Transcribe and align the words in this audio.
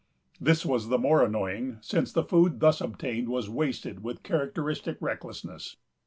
This 0.39 0.65
was 0.65 0.89
the 0.89 0.97
more 0.97 1.23
annoying, 1.23 1.77
since 1.81 2.11
the 2.11 2.23
food 2.23 2.59
thus 2.59 2.81
obtained 2.81 3.29
was 3.29 3.51
wasted 3.51 4.01
with 4.01 4.23
characteristic 4.23 4.97
recklessness. 4.99 5.77